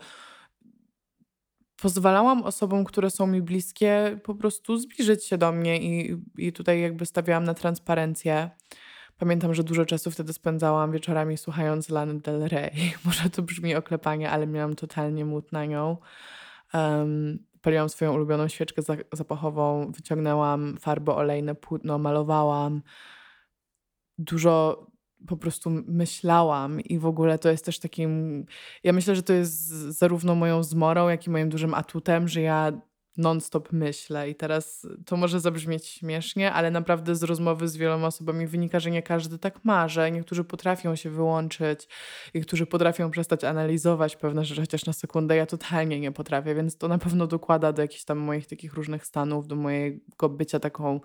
[1.80, 6.80] pozwalałam osobom, które są mi bliskie, po prostu zbliżyć się do mnie i, i tutaj
[6.80, 8.50] jakby stawiałam na transparencję.
[9.18, 12.72] Pamiętam, że dużo czasu wtedy spędzałam wieczorami słuchając Lany Del Rey.
[13.04, 15.96] Może to brzmi oklepanie, ale miałam totalnie mód na nią.
[16.74, 22.82] Um, paliłam swoją ulubioną świeczkę zapachową, wyciągnęłam farbę olejne, płótno, malowałam.
[24.18, 24.86] Dużo
[25.26, 28.44] po prostu myślałam i w ogóle to jest też takim.
[28.84, 32.72] Ja myślę, że to jest zarówno moją zmorą, jak i moim dużym atutem, że ja
[33.16, 34.30] non-stop myślę.
[34.30, 38.90] I teraz to może zabrzmieć śmiesznie, ale naprawdę z rozmowy z wieloma osobami wynika, że
[38.90, 41.88] nie każdy tak ma, że niektórzy potrafią się wyłączyć,
[42.34, 46.88] niektórzy potrafią przestać analizować pewne rzeczy, chociaż na sekundę ja totalnie nie potrafię, więc to
[46.88, 51.00] na pewno dokłada do jakichś tam moich takich różnych stanów, do mojego bycia taką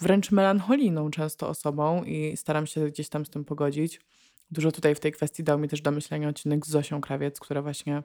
[0.00, 4.00] wręcz melancholijną często osobą i staram się gdzieś tam z tym pogodzić.
[4.50, 7.62] Dużo tutaj w tej kwestii dał mi też do myślenia odcinek z Zosią Krawiec, która
[7.62, 8.02] właśnie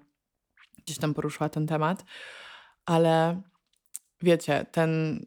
[0.86, 2.06] gdzieś tam poruszyła ten temat.
[2.86, 3.41] Ale
[4.21, 5.19] wiecie, ten,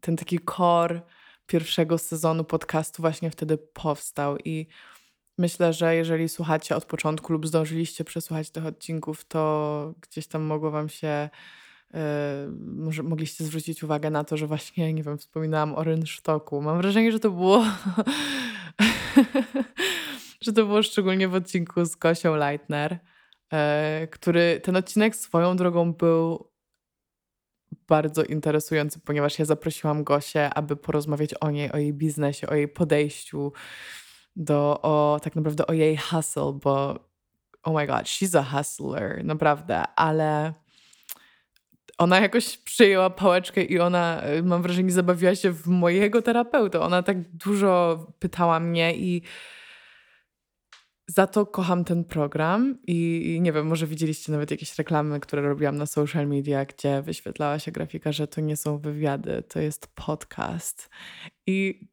[0.00, 1.00] ten taki core
[1.46, 4.66] pierwszego sezonu podcastu właśnie wtedy powstał i
[5.38, 10.70] myślę, że jeżeli słuchacie od początku lub zdążyliście przesłuchać tych odcinków, to gdzieś tam mogło
[10.70, 11.30] wam się
[12.76, 16.62] może mogliście zwrócić uwagę na to, że właśnie, nie wiem, wspominałam o rynsztoku.
[16.62, 17.64] Mam wrażenie, że to było
[20.44, 22.98] że to było szczególnie w odcinku z Kosią Leitner,
[23.52, 26.50] e, który ten odcinek swoją drogą był
[27.88, 32.68] bardzo interesujący, ponieważ ja zaprosiłam Gosię, aby porozmawiać o niej, o jej biznesie, o jej
[32.68, 33.52] podejściu
[34.36, 36.98] do, o tak naprawdę o jej hustle, bo
[37.62, 40.52] oh my god, she's a hustler, naprawdę, ale
[41.98, 46.80] ona jakoś przyjęła pałeczkę i ona, y, mam wrażenie, zabawiła się w mojego terapeuta.
[46.80, 49.22] Ona tak dużo pytała mnie i
[51.06, 55.42] za to kocham ten program i, i nie wiem, może widzieliście nawet jakieś reklamy, które
[55.42, 59.86] robiłam na social media, gdzie wyświetlała się grafika, że to nie są wywiady, to jest
[59.94, 60.90] podcast.
[61.46, 61.88] I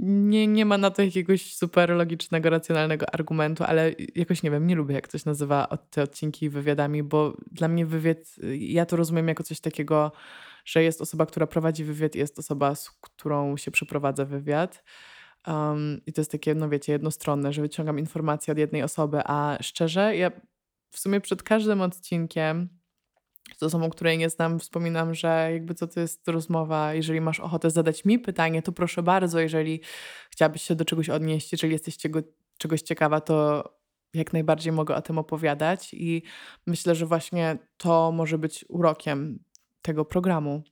[0.00, 4.74] nie, nie ma na to jakiegoś super logicznego, racjonalnego argumentu, ale jakoś nie wiem, nie
[4.74, 8.18] lubię jak ktoś nazywa te odcinki wywiadami, bo dla mnie wywiad,
[8.58, 10.12] ja to rozumiem jako coś takiego,
[10.64, 14.84] że jest osoba, która prowadzi wywiad i jest osoba, z którą się przeprowadza wywiad.
[15.46, 19.58] Um, I to jest takie, no wiecie, jednostronne, że wyciągam informacje od jednej osoby, a
[19.60, 20.30] szczerze, ja
[20.90, 22.68] w sumie przed każdym odcinkiem
[23.56, 27.70] z osobą, której nie znam, wspominam, że jakby co to jest rozmowa, jeżeli masz ochotę
[27.70, 29.80] zadać mi pytanie, to proszę bardzo, jeżeli
[30.30, 32.20] chciałabyś się do czegoś odnieść, jeżeli jesteś czego,
[32.58, 33.64] czegoś ciekawa, to
[34.14, 35.94] jak najbardziej mogę o tym opowiadać.
[35.94, 36.22] I
[36.66, 39.38] myślę, że właśnie to może być urokiem
[39.82, 40.62] tego programu.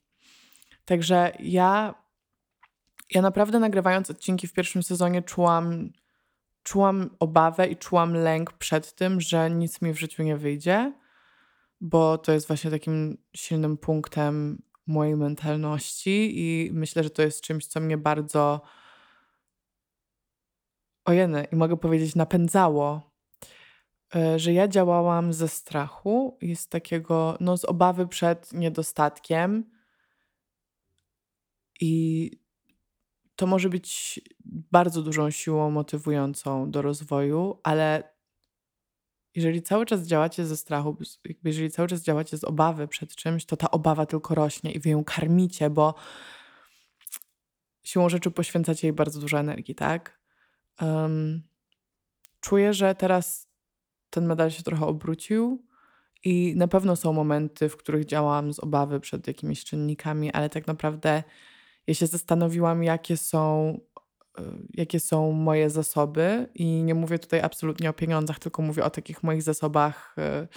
[0.85, 1.95] Także ja,
[3.11, 5.91] ja naprawdę nagrywając odcinki w pierwszym sezonie czułam,
[6.63, 10.93] czułam obawę i czułam lęk przed tym, że nic mi w życiu nie wyjdzie,
[11.81, 17.67] bo to jest właśnie takim silnym punktem mojej mentalności i myślę, że to jest czymś,
[17.67, 18.61] co mnie bardzo
[21.05, 23.11] ojeny, i mogę powiedzieć napędzało,
[24.15, 29.71] e, że ja działałam ze strachu i z takiego, no z obawy przed niedostatkiem.
[31.81, 32.31] I
[33.37, 38.13] to może być bardzo dużą siłą motywującą do rozwoju, ale
[39.35, 40.97] jeżeli cały czas działacie ze strachu,
[41.45, 44.91] jeżeli cały czas działacie z obawy przed czymś, to ta obawa tylko rośnie i wy
[44.91, 45.95] ją karmicie, bo
[47.83, 50.21] siłą rzeczy poświęcacie jej bardzo dużo energii, tak?
[50.83, 51.43] Um,
[52.41, 53.49] czuję, że teraz
[54.11, 55.67] ten medal się trochę obrócił
[56.25, 60.67] i na pewno są momenty, w których działałam z obawy przed jakimiś czynnikami, ale tak
[60.67, 61.23] naprawdę
[61.87, 63.79] ja się zastanowiłam, jakie są,
[64.75, 69.23] jakie są moje zasoby i nie mówię tutaj absolutnie o pieniądzach, tylko mówię o takich
[69.23, 70.49] moich zasobach e,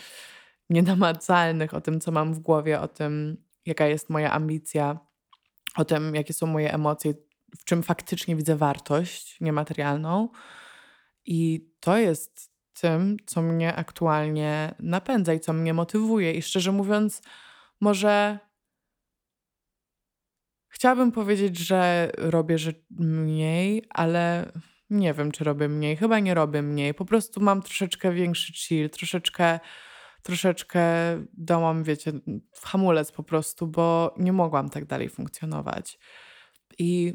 [0.69, 4.99] nienamacalnych, o tym, co mam w głowie, o tym, jaka jest moja ambicja,
[5.75, 7.13] o tym, jakie są moje emocje,
[7.59, 10.29] w czym faktycznie widzę wartość niematerialną.
[11.25, 16.33] I to jest tym, co mnie aktualnie napędza i co mnie motywuje.
[16.33, 17.21] I szczerze mówiąc,
[17.81, 18.39] może
[20.73, 22.55] chciałabym powiedzieć, że robię
[22.89, 24.51] mniej, ale
[24.89, 25.97] nie wiem, czy robię mniej.
[25.97, 26.93] Chyba nie robię mniej.
[26.93, 29.59] Po prostu mam troszeczkę większy chill, troszeczkę,
[30.23, 30.83] troszeczkę
[31.33, 32.11] dałam, wiecie,
[32.51, 35.99] w hamulec po prostu, bo nie mogłam tak dalej funkcjonować.
[36.79, 37.13] I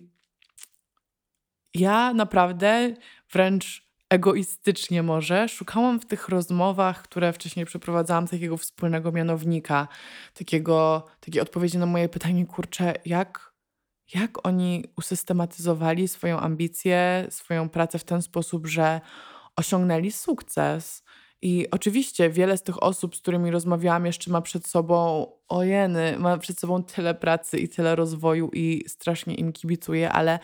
[1.75, 2.95] ja naprawdę
[3.33, 9.89] wręcz egoistycznie może szukałam w tych rozmowach, które wcześniej przeprowadzałam, takiego wspólnego mianownika,
[10.35, 13.48] takiego, takiej odpowiedzi na moje pytanie, kurczę, jak,
[14.15, 19.01] jak oni usystematyzowali swoją ambicję, swoją pracę w ten sposób, że
[19.57, 21.03] osiągnęli sukces.
[21.43, 26.39] I oczywiście wiele z tych osób, z którymi rozmawiałam, jeszcze ma przed sobą, ojeny, ma
[26.39, 30.39] przed sobą tyle pracy i tyle rozwoju i strasznie im kibicuje, ale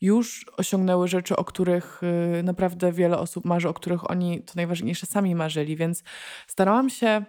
[0.00, 2.00] już osiągnęły rzeczy, o których
[2.38, 6.02] y, naprawdę wiele osób marzy, o których oni to najważniejsze sami marzyli, więc
[6.46, 7.24] starałam się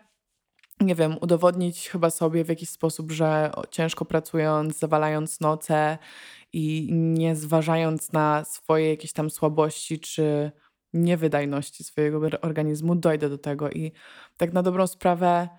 [0.82, 5.98] nie wiem, udowodnić chyba sobie w jakiś sposób, że ciężko pracując, zawalając noce
[6.54, 10.52] i nie zważając na swoje jakieś tam słabości czy
[10.94, 13.72] niewydajności swojego organizmu, dojdę do tego.
[13.72, 13.92] I
[14.38, 15.50] tak na dobrą sprawę,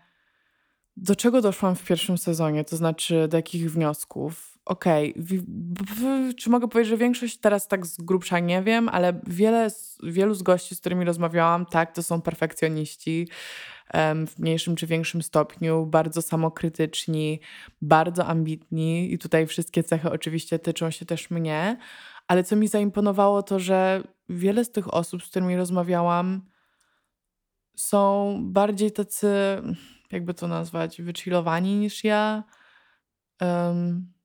[0.96, 4.49] do czego doszłam w pierwszym sezonie, to znaczy do jakich wniosków?
[4.70, 6.34] Okej, okay.
[6.34, 9.68] czy mogę powiedzieć, że większość teraz tak z grubsza nie wiem, ale wiele,
[10.02, 13.28] wielu z gości, z którymi rozmawiałam, tak, to są perfekcjoniści
[14.26, 17.40] w mniejszym czy większym stopniu, bardzo samokrytyczni,
[17.82, 21.76] bardzo ambitni i tutaj wszystkie cechy oczywiście tyczą się też mnie,
[22.28, 26.42] ale co mi zaimponowało, to że wiele z tych osób, z którymi rozmawiałam,
[27.76, 29.28] są bardziej tacy,
[30.12, 32.44] jakby to nazwać, wychillowani niż ja.
[33.40, 34.19] Um,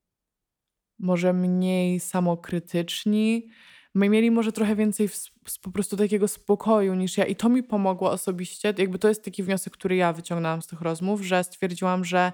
[0.99, 3.49] może mniej samokrytyczni.
[3.93, 5.29] My mieli może trochę więcej w,
[5.61, 8.73] po prostu takiego spokoju niż ja i to mi pomogło osobiście.
[8.77, 12.31] Jakby to jest taki wniosek, który ja wyciągnęłam z tych rozmów, że stwierdziłam, że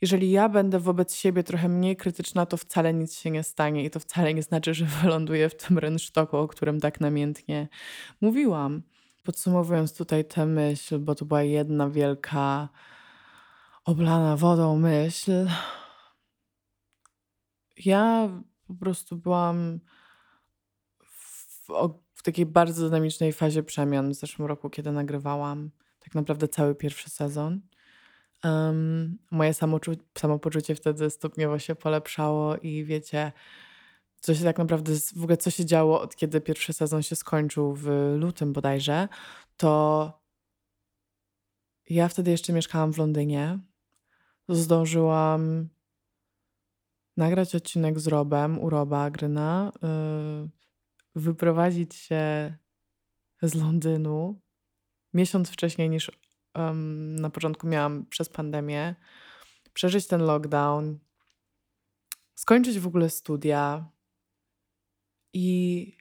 [0.00, 3.90] jeżeli ja będę wobec siebie trochę mniej krytyczna, to wcale nic się nie stanie i
[3.90, 7.68] to wcale nie znaczy, że wyląduję w tym rynsztoku, o którym tak namiętnie
[8.20, 8.82] mówiłam.
[9.22, 12.68] Podsumowując tutaj tę myśl, bo to była jedna wielka
[13.84, 15.46] oblana wodą myśl,
[17.86, 18.30] ja
[18.66, 19.80] po prostu byłam
[21.04, 21.68] w,
[22.14, 27.10] w takiej bardzo dynamicznej fazie przemian w zeszłym roku, kiedy nagrywałam tak naprawdę cały pierwszy
[27.10, 27.60] sezon.
[29.30, 29.54] Moje
[30.18, 33.32] samopoczucie wtedy stopniowo się polepszało i wiecie,
[34.20, 37.74] co się tak naprawdę, w ogóle co się działo od kiedy pierwszy sezon się skończył
[37.74, 39.08] w lutym bodajże,
[39.56, 40.12] to
[41.90, 43.58] ja wtedy jeszcze mieszkałam w Londynie.
[44.48, 45.68] Zdążyłam
[47.16, 50.50] nagrać odcinek z Robem u Roba Gryna, yy,
[51.14, 52.56] wyprowadzić się
[53.42, 54.40] z Londynu.
[55.14, 56.10] Miesiąc wcześniej niż
[57.20, 58.94] na początku miałam przez pandemię,
[59.72, 60.98] przeżyć ten lockdown,
[62.34, 63.90] skończyć w ogóle studia.
[65.32, 65.96] I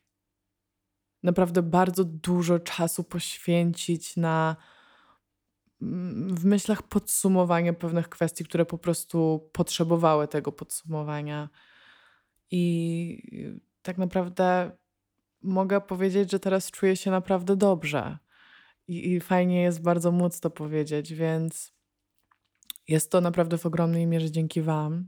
[1.23, 4.55] naprawdę bardzo dużo czasu poświęcić na
[6.27, 11.49] w myślach podsumowanie pewnych kwestii, które po prostu potrzebowały tego podsumowania.
[12.51, 14.71] I tak naprawdę
[15.41, 18.17] mogę powiedzieć, że teraz czuję się naprawdę dobrze.
[18.87, 21.73] i, i fajnie jest bardzo móc to powiedzieć, więc
[22.87, 25.07] jest to naprawdę w ogromnej mierze dzięki Wam.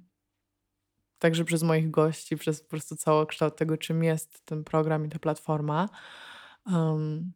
[1.20, 5.20] Także przez moich gości, przez po prostu całokształt tego, czym jest ten program i ta
[5.20, 5.90] platforma.
[6.66, 7.34] Um,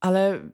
[0.00, 0.50] ale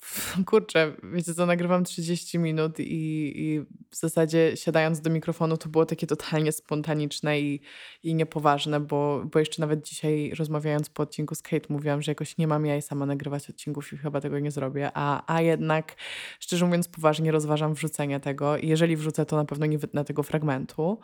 [0.46, 3.60] Kurczę, wiecie co, nagrywam 30 minut i, i
[3.90, 7.60] w zasadzie siadając do mikrofonu to było takie totalnie spontaniczne i,
[8.02, 12.38] i niepoważne, bo, bo jeszcze nawet dzisiaj rozmawiając po odcinku z Kate mówiłam, że jakoś
[12.38, 15.96] nie mam ja i sama nagrywać odcinków i chyba tego nie zrobię, a, a jednak
[16.40, 20.22] szczerze mówiąc poważnie rozważam wrzucenie tego i jeżeli wrzucę to na pewno nie wytnę tego
[20.22, 21.00] fragmentu.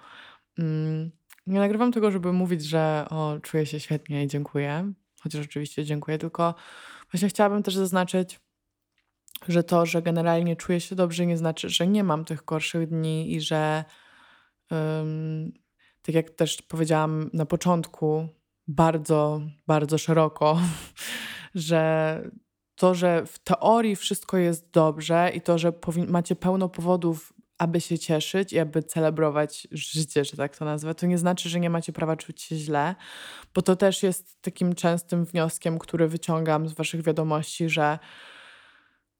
[0.59, 1.11] Mm,
[1.47, 6.19] nie nagrywam tego, żeby mówić, że o, czuję się świetnie i dziękuję, chociaż oczywiście dziękuję,
[6.19, 6.55] tylko
[7.13, 8.41] właśnie chciałabym też zaznaczyć,
[9.49, 13.35] że to, że generalnie czuję się dobrze, nie znaczy, że nie mam tych gorszych dni
[13.35, 13.85] i że,
[14.71, 15.53] um,
[16.03, 18.29] tak jak też powiedziałam na początku,
[18.69, 20.61] bardzo, bardzo szeroko,
[21.55, 22.23] że
[22.75, 25.73] to, że w teorii wszystko jest dobrze i to, że
[26.09, 31.07] macie pełno powodów, aby się cieszyć i aby celebrować życie, że tak to nazwę, to
[31.07, 32.95] nie znaczy, że nie macie prawa czuć się źle,
[33.55, 37.99] bo to też jest takim częstym wnioskiem, który wyciągam z Waszych wiadomości, że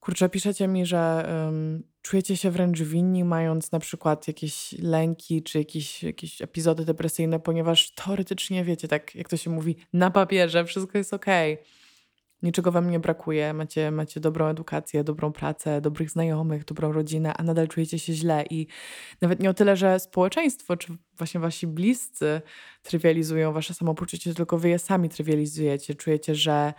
[0.07, 5.59] Kurczę, piszecie mi, że um, czujecie się wręcz winni, mając na przykład jakieś lęki czy
[5.59, 10.99] jakieś, jakieś epizody depresyjne, ponieważ teoretycznie wiecie, tak jak to się mówi, na papierze wszystko
[10.99, 11.27] jest ok.
[12.43, 17.43] Niczego wam nie brakuje, macie, macie dobrą edukację, dobrą pracę, dobrych znajomych, dobrą rodzinę, a
[17.43, 18.45] nadal czujecie się źle.
[18.51, 18.67] I
[19.21, 22.41] nawet nie o tyle, że społeczeństwo czy właśnie wasi bliscy
[22.83, 25.95] trywializują wasze samopoczucie, tylko wy je sami trywializujecie.
[25.95, 26.75] Czujecie, że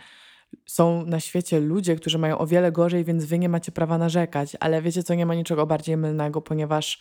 [0.66, 4.56] są na świecie ludzie, którzy mają o wiele gorzej, więc wy nie macie prawa narzekać.
[4.60, 7.00] Ale wiecie co, nie ma niczego bardziej mylnego, ponieważ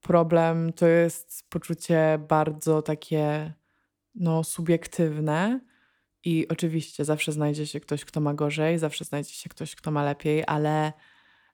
[0.00, 3.52] problem to jest poczucie bardzo takie
[4.14, 5.60] no, subiektywne.
[6.24, 10.04] I oczywiście zawsze znajdzie się ktoś, kto ma gorzej, zawsze znajdzie się ktoś, kto ma
[10.04, 10.92] lepiej, ale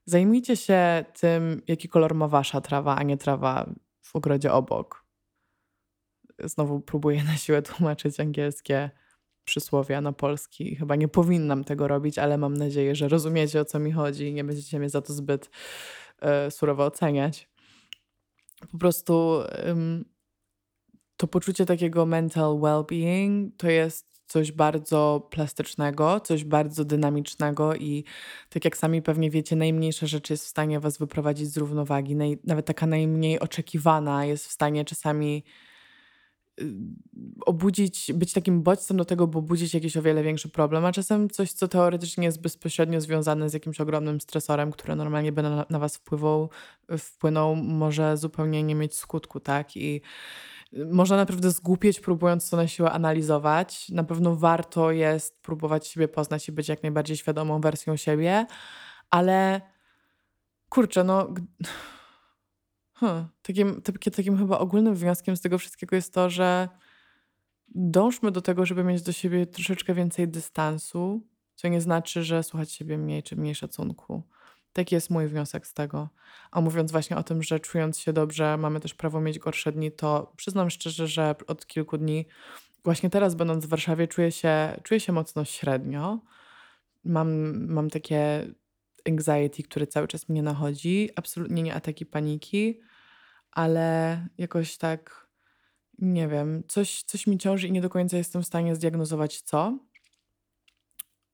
[0.04, 5.04] zajmijcie się tym, jaki kolor ma wasza trawa, a nie trawa w ogrodzie obok.
[6.38, 8.90] Znowu próbuję na siłę tłumaczyć angielskie
[9.44, 10.76] przysłowia na polski.
[10.76, 14.32] Chyba nie powinnam tego robić, ale mam nadzieję, że rozumiecie o co mi chodzi i
[14.32, 15.50] nie będziecie mnie za to zbyt
[16.46, 17.48] y, surowo oceniać.
[18.72, 19.42] Po prostu
[21.16, 28.04] to poczucie takiego mental well-being to jest coś bardzo plastycznego, coś bardzo dynamicznego i
[28.48, 32.16] tak jak sami pewnie wiecie, najmniejsza rzecz jest w stanie was wyprowadzić z równowagi.
[32.16, 35.44] Naj, nawet taka najmniej oczekiwana jest w stanie czasami
[37.46, 41.30] obudzić, być takim bodźcem do tego, by budzić jakiś o wiele większy problem, a czasem
[41.30, 45.78] coś, co teoretycznie jest bezpośrednio związane z jakimś ogromnym stresorem, który normalnie by na, na
[45.78, 46.50] was wpływał,
[46.98, 49.76] wpłynął, może zupełnie nie mieć skutku, tak?
[49.76, 50.00] I
[50.74, 53.88] y, można naprawdę zgłupieć, próbując to na siłę analizować.
[53.88, 58.46] Na pewno warto jest próbować siebie poznać i być jak najbardziej świadomą wersją siebie,
[59.10, 59.60] ale
[60.68, 61.34] kurczę, no
[63.02, 63.28] Hmm.
[63.42, 63.82] Takim,
[64.16, 66.68] takim chyba ogólnym wnioskiem z tego wszystkiego jest to, że
[67.74, 72.72] dążmy do tego, żeby mieć do siebie troszeczkę więcej dystansu, co nie znaczy, że słuchać
[72.72, 74.22] siebie mniej czy mniej szacunku.
[74.72, 76.08] Taki jest mój wniosek z tego.
[76.50, 79.92] A mówiąc właśnie o tym, że czując się dobrze, mamy też prawo mieć gorsze dni,
[79.92, 82.26] to przyznam szczerze, że od kilku dni,
[82.84, 86.20] właśnie teraz będąc w Warszawie, czuję się, czuję się mocno średnio.
[87.04, 88.46] Mam, mam takie
[89.08, 91.10] anxiety, które cały czas mnie nachodzi.
[91.16, 92.80] Absolutnie nie ataki paniki,
[93.52, 95.28] ale jakoś tak,
[95.98, 99.78] nie wiem, coś, coś mi ciąży i nie do końca jestem w stanie zdiagnozować co.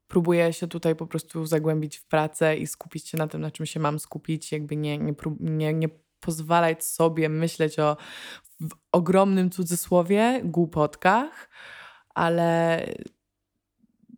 [0.09, 3.67] Próbuję się tutaj po prostu zagłębić w pracę i skupić się na tym, na czym
[3.67, 5.89] się mam skupić, jakby nie, nie, nie, nie
[6.21, 7.97] pozwalać sobie myśleć o
[8.61, 11.51] w ogromnym cudzysłowie głupotkach,
[12.15, 12.85] ale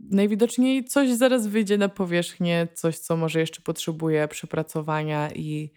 [0.00, 5.72] najwidoczniej coś zaraz wyjdzie na powierzchnię, coś, co może jeszcze potrzebuje przepracowania i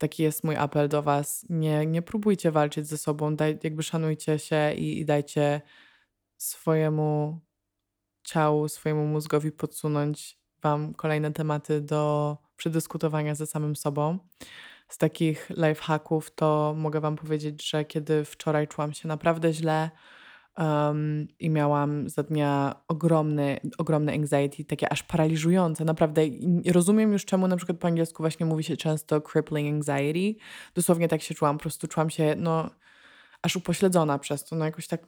[0.00, 1.46] taki jest mój apel do Was.
[1.48, 5.60] Nie, nie próbujcie walczyć ze sobą, daj, jakby szanujcie się i, i dajcie
[6.36, 7.40] swojemu
[8.22, 14.18] ciału, swojemu mózgowi podsunąć Wam kolejne tematy do przedyskutowania ze samym sobą.
[14.88, 19.90] Z takich lifehacków to mogę Wam powiedzieć, że kiedy wczoraj czułam się naprawdę źle,
[20.60, 25.84] Um, I miałam za dnia ogromny, ogromne anxiety, takie aż paraliżujące.
[25.84, 26.22] Naprawdę
[26.72, 30.40] rozumiem już, czemu na przykład po angielsku właśnie mówi się często crippling anxiety.
[30.74, 31.58] Dosłownie tak się czułam.
[31.58, 32.70] Po prostu czułam się, no,
[33.42, 34.56] aż upośledzona przez to.
[34.56, 35.06] No, jakoś tak,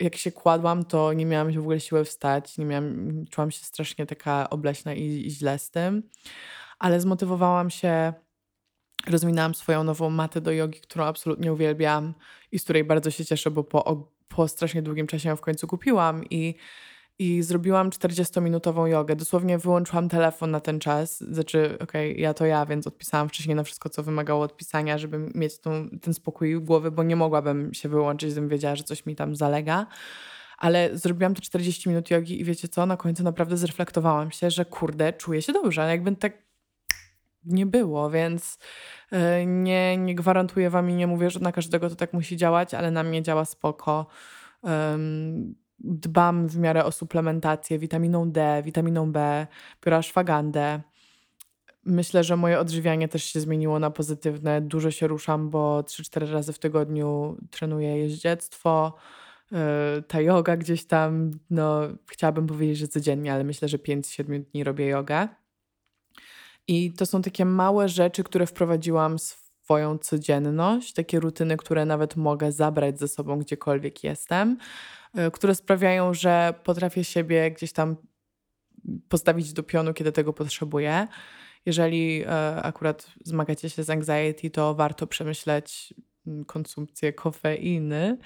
[0.00, 2.58] jak się kładłam, to nie miałam w ogóle siły wstać.
[2.58, 6.02] Nie miałam, czułam się strasznie taka obleśna i, i źle z tym.
[6.78, 8.12] Ale zmotywowałam się
[9.06, 12.14] rozwinęłam swoją nową matę do jogi, którą absolutnie uwielbiam
[12.52, 13.84] i z której bardzo się cieszę, bo po
[14.28, 16.54] po strasznie długim czasie ją w końcu kupiłam i,
[17.18, 19.16] i zrobiłam 40-minutową jogę.
[19.16, 21.20] Dosłownie wyłączyłam telefon na ten czas.
[21.20, 25.18] Znaczy, okej, okay, ja to ja, więc odpisałam wcześniej na wszystko, co wymagało odpisania, żeby
[25.34, 29.16] mieć tą, ten spokój głowy, bo nie mogłabym się wyłączyć, gdybym wiedziała, że coś mi
[29.16, 29.86] tam zalega.
[30.58, 34.64] Ale zrobiłam te 40 minut jogi i wiecie co, na końcu naprawdę zreflektowałam się, że
[34.64, 36.43] kurde, czuję się dobrze, jakby tak
[37.46, 38.58] nie było, więc
[39.10, 42.74] e, nie, nie gwarantuję wam i nie mówię, że na każdego to tak musi działać,
[42.74, 44.06] ale na mnie działa spoko.
[45.78, 49.46] Dbam w miarę o suplementację witaminą D, witaminą B,
[49.84, 50.80] biorę ashwagandę.
[51.84, 54.60] Myślę, że moje odżywianie też się zmieniło na pozytywne.
[54.60, 58.94] Dużo się ruszam, bo 3-4 razy w tygodniu trenuję jeździectwo.
[59.52, 61.80] E, ta yoga gdzieś tam, no
[62.10, 65.28] chciałabym powiedzieć, że codziennie, ale myślę, że 5-7 dni robię jogę.
[66.68, 72.52] I to są takie małe rzeczy, które wprowadziłam swoją codzienność, takie rutyny, które nawet mogę
[72.52, 74.58] zabrać ze sobą gdziekolwiek jestem,
[75.14, 77.96] e, które sprawiają, że potrafię siebie gdzieś tam
[79.08, 81.06] postawić do pionu, kiedy tego potrzebuję.
[81.66, 85.94] Jeżeli e, akurat zmagacie się z anxiety, to warto przemyśleć
[86.26, 88.18] mm, konsumpcję kofeiny,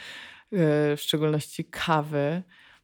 [0.51, 2.43] w szczególności kawy.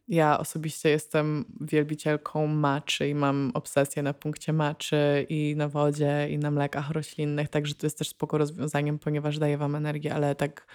[0.09, 6.39] Ja osobiście jestem wielbicielką maczy i mam obsesję na punkcie maczy i na wodzie i
[6.39, 10.67] na mlekach roślinnych, także to jest też spoko rozwiązaniem, ponieważ daje wam energię, ale tak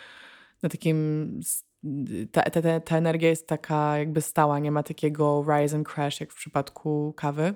[0.63, 1.39] na takim
[2.31, 6.31] ta, ta, ta energia jest taka jakby stała, nie ma takiego rise and crash jak
[6.31, 7.53] w przypadku kawy.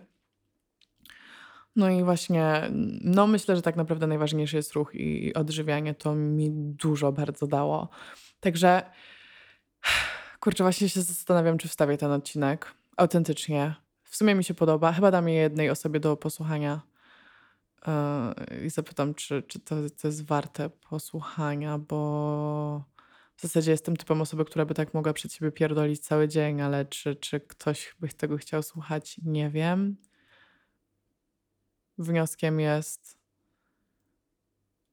[1.75, 2.61] No i właśnie,
[3.01, 5.93] no myślę, że tak naprawdę najważniejszy jest ruch i odżywianie.
[5.95, 7.89] To mi dużo bardzo dało.
[8.39, 8.81] Także
[10.43, 12.73] Kurczę, właśnie się zastanawiam, czy wstawię ten odcinek.
[12.97, 13.75] Autentycznie.
[14.03, 14.91] W sumie mi się podoba.
[14.91, 16.81] Chyba dam je jednej osobie do posłuchania.
[18.51, 22.83] Yy, I zapytam, czy, czy to, to jest warte posłuchania, bo
[23.35, 26.85] w zasadzie jestem typem osoby, która by tak mogła przed siebie pierdolić cały dzień, ale
[26.85, 29.97] czy, czy ktoś by tego chciał słuchać, nie wiem.
[31.97, 33.17] Wnioskiem jest.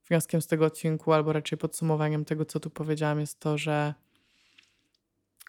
[0.09, 3.95] Wnioskiem z tego odcinku, albo raczej podsumowaniem tego, co tu powiedziałam, jest to, że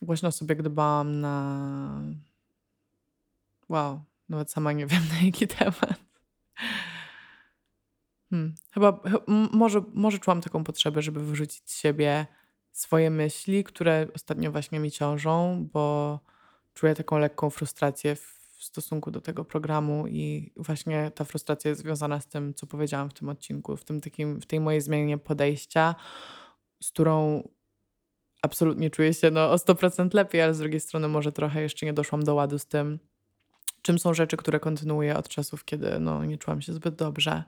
[0.01, 2.01] Głośno sobie gdybałam na.
[3.69, 5.99] Wow, nawet sama nie wiem na jaki temat.
[8.29, 8.55] Hmm.
[8.73, 8.99] Chyba,
[9.51, 12.25] może, może czułam taką potrzebę, żeby wyrzucić z siebie
[12.71, 16.19] swoje myśli, które ostatnio właśnie mi ciążą, bo
[16.73, 22.21] czuję taką lekką frustrację w stosunku do tego programu i właśnie ta frustracja jest związana
[22.21, 25.95] z tym, co powiedziałam w tym odcinku, w, tym takim, w tej mojej zmianie podejścia,
[26.83, 27.47] z którą
[28.41, 31.93] absolutnie czuję się no, o 100% lepiej, ale z drugiej strony może trochę jeszcze nie
[31.93, 32.99] doszłam do ładu z tym,
[33.81, 37.43] czym są rzeczy, które kontynuuję od czasów, kiedy no, nie czułam się zbyt dobrze.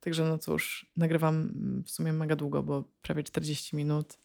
[0.00, 1.52] Także no cóż, nagrywam
[1.84, 4.18] w sumie mega długo, bo prawie 40 minut.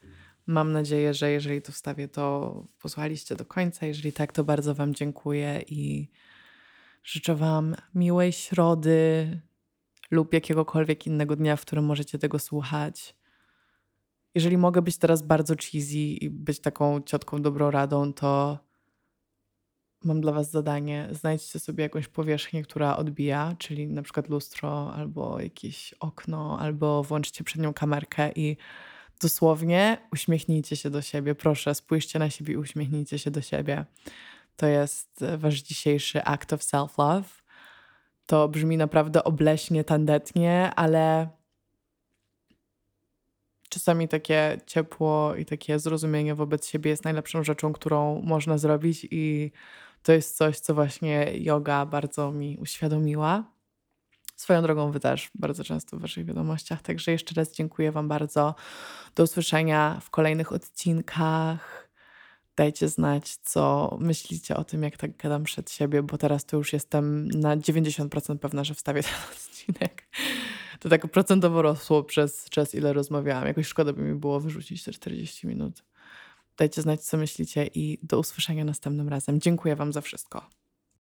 [0.48, 3.86] Mam nadzieję, że jeżeli to wstawię, to posłuchaliście do końca.
[3.86, 6.10] Jeżeli tak, to bardzo Wam dziękuję i
[7.04, 9.40] życzę Wam miłej środy
[10.12, 13.16] lub jakiegokolwiek innego dnia, w którym możecie tego słuchać
[14.36, 18.60] jeżeli mogę być teraz bardzo cheesy i być taką ciotką dobrą radą, to
[20.04, 21.08] mam dla Was zadanie.
[21.12, 27.44] Znajdźcie sobie jakąś powierzchnię, która odbija, czyli na przykład lustro, albo jakieś okno, albo włączcie
[27.44, 28.58] przed nią kamerkę i
[29.22, 31.36] dosłownie uśmiechnijcie się do siebie.
[31.36, 33.86] Proszę, spójrzcie na siebie i uśmiechnijcie się do siebie.
[34.58, 37.44] To jest Wasz dzisiejszy act of self-love.
[38.26, 41.30] To brzmi naprawdę obleśnie, tandetnie, ale
[43.74, 49.52] czasami takie ciepło i takie zrozumienie wobec siebie jest najlepszą rzeczą, którą można zrobić, i
[50.04, 53.44] to jest coś, co właśnie yoga bardzo mi uświadomiła.
[54.36, 56.82] Swoją drogą, wy też bardzo często w waszych wiadomościach.
[56.82, 58.56] Także jeszcze raz dziękuję Wam bardzo.
[59.16, 61.90] Do usłyszenia w kolejnych odcinkach.
[62.56, 66.74] Dajcie znać, co myślicie o tym, jak tak gadam przed siebie, bo teraz to już
[66.74, 70.04] jestem na 90% pewna, że wstawię ten odcinek
[70.84, 73.48] to tak procentowo rosło przez czas, ile rozmawiałam.
[73.48, 75.84] Jakoś szkoda by mi było wyrzucić te 40 minut.
[76.58, 79.40] Dajcie znać, co myślicie i do usłyszenia następnym razem.
[79.42, 80.50] Dziękuję Wam za wszystko.